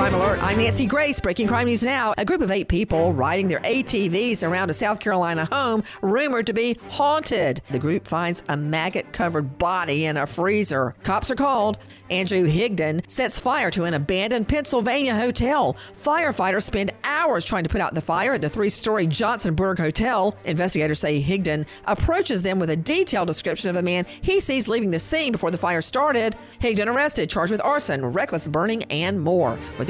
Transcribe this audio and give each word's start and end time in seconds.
Crime 0.00 0.14
Alert. 0.14 0.42
I'm 0.42 0.56
Nancy 0.56 0.86
Grace. 0.86 1.20
Breaking 1.20 1.46
crime 1.46 1.66
news 1.66 1.82
now. 1.82 2.14
A 2.16 2.24
group 2.24 2.40
of 2.40 2.50
eight 2.50 2.68
people 2.68 3.12
riding 3.12 3.48
their 3.48 3.60
ATVs 3.60 4.42
around 4.48 4.70
a 4.70 4.72
South 4.72 4.98
Carolina 4.98 5.44
home 5.52 5.82
rumored 6.00 6.46
to 6.46 6.54
be 6.54 6.78
haunted. 6.88 7.60
The 7.68 7.78
group 7.78 8.08
finds 8.08 8.42
a 8.48 8.56
maggot 8.56 9.12
covered 9.12 9.58
body 9.58 10.06
in 10.06 10.16
a 10.16 10.26
freezer. 10.26 10.94
Cops 11.02 11.30
are 11.30 11.34
called. 11.34 11.84
Andrew 12.08 12.46
Higdon 12.46 13.02
sets 13.10 13.38
fire 13.38 13.70
to 13.72 13.84
an 13.84 13.92
abandoned 13.92 14.48
Pennsylvania 14.48 15.14
hotel. 15.14 15.74
Firefighters 15.74 16.62
spend 16.62 16.94
hours 17.04 17.44
trying 17.44 17.64
to 17.64 17.68
put 17.68 17.82
out 17.82 17.92
the 17.92 18.00
fire 18.00 18.32
at 18.32 18.40
the 18.40 18.48
three 18.48 18.70
story 18.70 19.06
Johnsonburg 19.06 19.76
Hotel. 19.76 20.34
Investigators 20.46 20.98
say 20.98 21.22
Higdon 21.22 21.66
approaches 21.84 22.42
them 22.42 22.58
with 22.58 22.70
a 22.70 22.76
detailed 22.76 23.26
description 23.26 23.68
of 23.68 23.76
a 23.76 23.82
man 23.82 24.06
he 24.22 24.40
sees 24.40 24.66
leaving 24.66 24.92
the 24.92 24.98
scene 24.98 25.30
before 25.30 25.50
the 25.50 25.58
fire 25.58 25.82
started. 25.82 26.36
Higdon 26.58 26.86
arrested, 26.86 27.28
charged 27.28 27.52
with 27.52 27.60
arson, 27.60 28.02
reckless 28.06 28.46
burning, 28.46 28.84
and 28.84 29.20
more. 29.20 29.58
With 29.76 29.89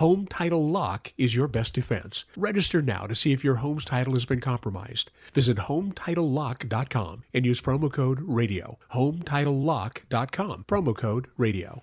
Home 0.00 0.26
Title 0.26 0.66
Lock 0.66 1.12
is 1.18 1.34
your 1.34 1.46
best 1.46 1.74
defense. 1.74 2.24
Register 2.34 2.80
now 2.80 3.06
to 3.06 3.14
see 3.14 3.34
if 3.34 3.44
your 3.44 3.56
home's 3.56 3.84
title 3.84 4.14
has 4.14 4.24
been 4.24 4.40
compromised. 4.40 5.10
Visit 5.34 5.58
HometitleLock.com 5.58 7.24
and 7.34 7.44
use 7.44 7.60
promo 7.60 7.92
code 7.92 8.20
RADIO. 8.22 8.78
HometitleLock.com, 8.94 10.64
promo 10.66 10.96
code 10.96 11.26
RADIO. 11.36 11.82